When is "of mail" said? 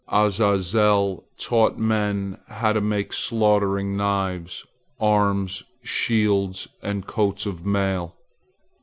7.45-8.15